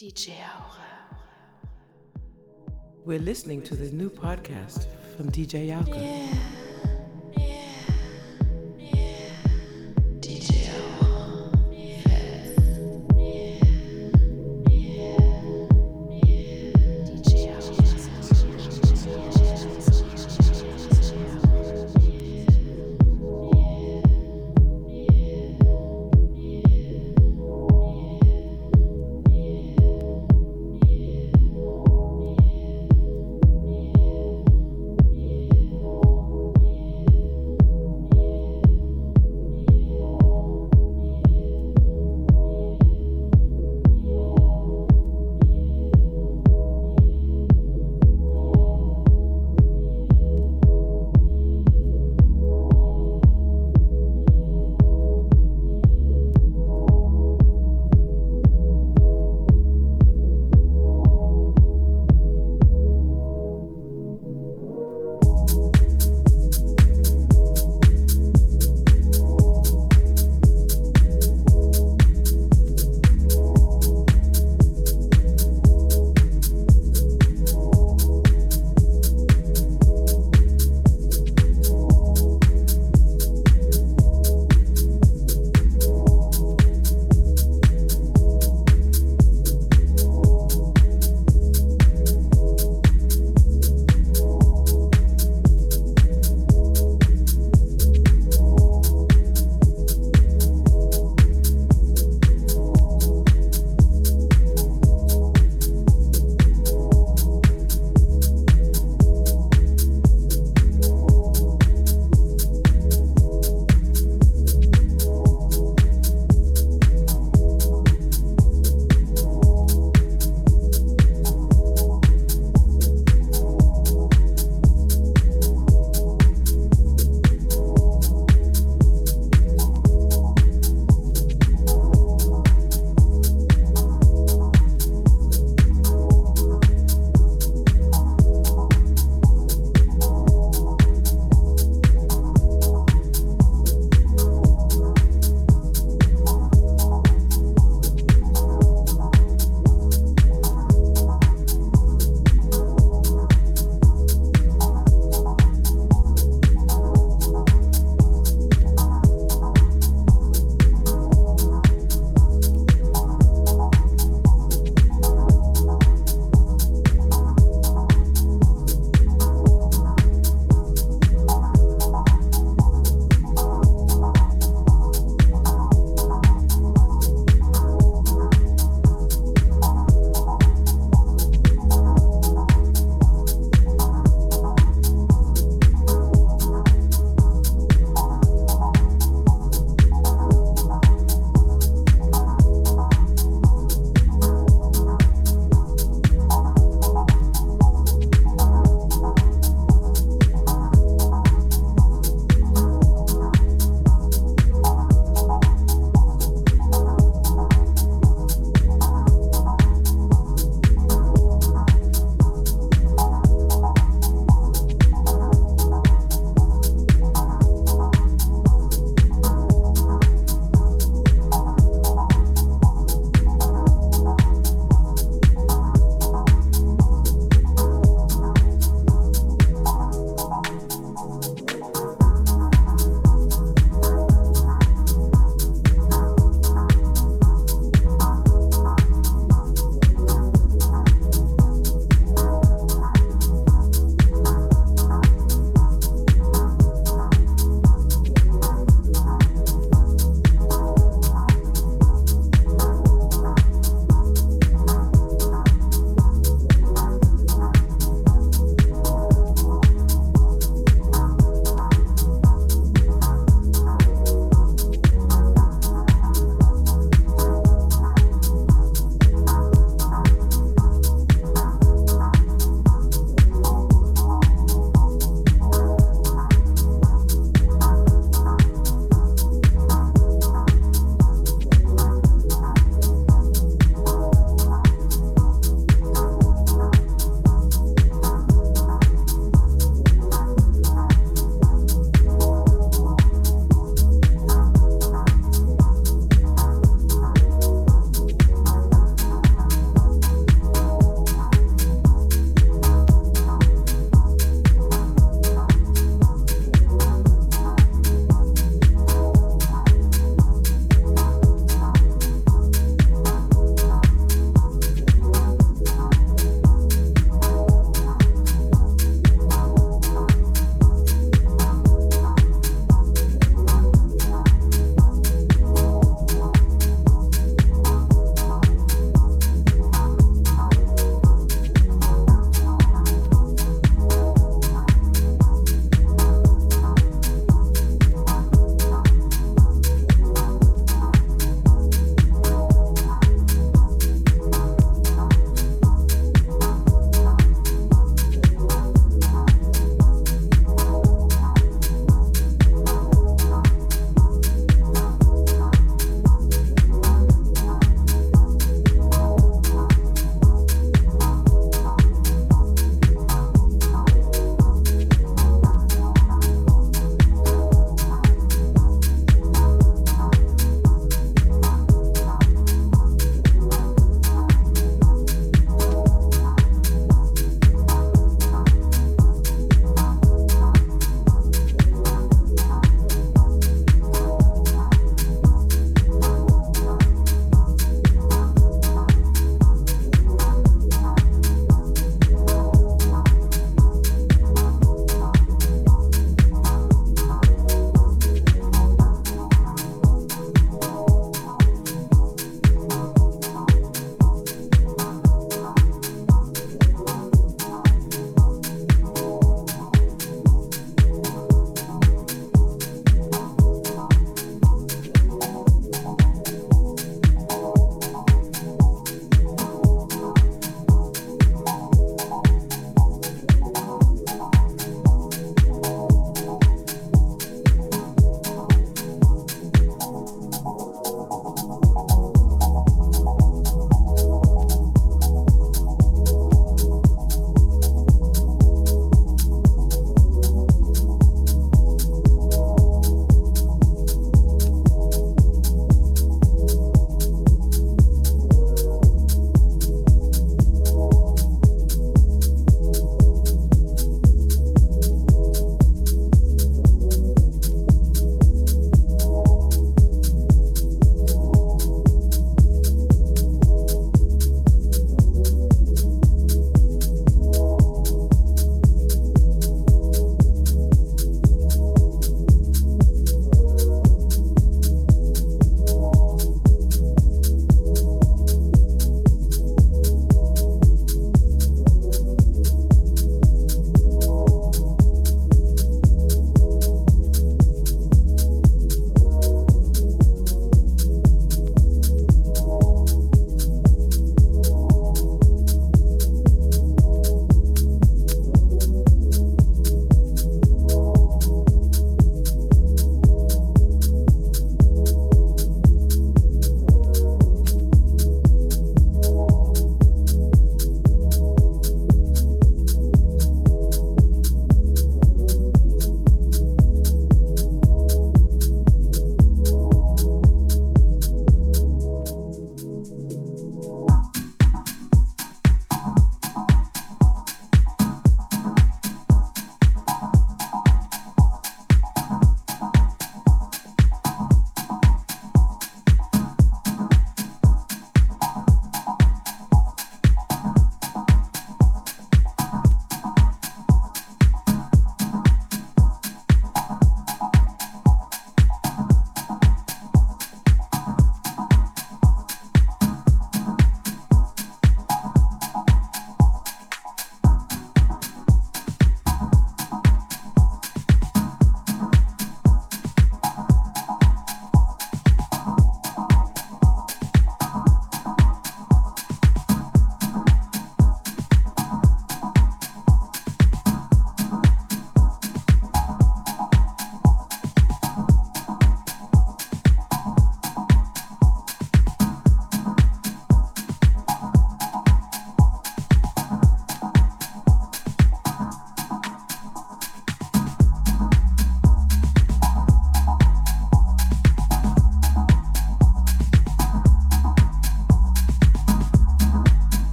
DJ 0.00 0.30
Aura. 0.30 1.18
We're 3.04 3.18
listening 3.18 3.60
to 3.64 3.76
the 3.76 3.90
new 3.94 4.08
podcast 4.08 4.86
from 5.14 5.30
DJ. 5.30 5.68
Yeah, 5.68 5.84
yeah, 5.88 6.38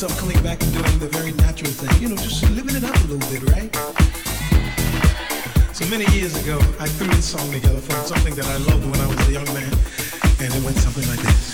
myself 0.00 0.18
coming 0.18 0.42
back 0.42 0.62
and 0.62 0.72
doing 0.72 0.98
the 0.98 1.08
very 1.08 1.32
natural 1.32 1.70
thing, 1.70 2.02
you 2.02 2.08
know, 2.08 2.16
just 2.16 2.48
living 2.52 2.74
it 2.74 2.84
up 2.84 2.96
a 2.96 3.06
little 3.06 3.28
bit, 3.28 3.42
right? 3.52 3.70
So 5.76 5.84
many 5.90 6.06
years 6.16 6.34
ago, 6.42 6.56
I 6.78 6.88
threw 6.88 7.08
this 7.08 7.26
song 7.26 7.52
together 7.52 7.80
from 7.80 8.06
something 8.06 8.34
that 8.34 8.46
I 8.46 8.56
loved 8.64 8.86
when 8.90 8.98
I 8.98 9.06
was 9.06 9.28
a 9.28 9.32
young 9.32 9.44
man, 9.52 9.70
and 10.40 10.54
it 10.54 10.64
went 10.64 10.78
something 10.78 11.06
like 11.06 11.20
this. 11.20 11.49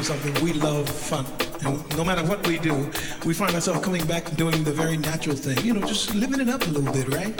Know 0.00 0.04
something, 0.04 0.44
we 0.44 0.54
love 0.54 0.88
fun. 0.88 1.26
And 1.62 1.96
no 1.96 2.04
matter 2.04 2.24
what 2.24 2.46
we 2.46 2.58
do, 2.58 2.90
we 3.26 3.34
find 3.34 3.54
ourselves 3.54 3.84
coming 3.84 4.06
back 4.06 4.28
and 4.28 4.36
doing 4.36 4.64
the 4.64 4.72
very 4.72 4.96
natural 4.96 5.36
thing, 5.36 5.62
you 5.64 5.74
know, 5.74 5.86
just 5.86 6.14
living 6.14 6.40
it 6.40 6.48
up 6.48 6.66
a 6.66 6.70
little 6.70 6.92
bit, 6.92 7.08
right? 7.08 7.38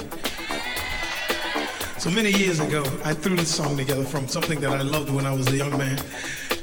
So 1.99 2.11
many 2.11 2.31
years 2.31 2.61
ago, 2.61 2.83
I 3.03 3.14
threw 3.14 3.37
this 3.37 3.55
song 3.55 3.77
together 3.79 4.05
from 4.05 4.29
something 4.29 4.61
that 4.61 4.73
I 4.73 4.83
loved 4.83 5.11
when 5.11 5.25
I 5.25 5.33
was 5.33 5.46
a 5.49 5.57
young 5.57 5.77
man, 5.79 5.99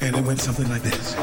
and 0.02 0.16
it 0.16 0.24
went 0.24 0.40
something 0.40 0.70
like 0.70 0.84
this. 0.84 1.16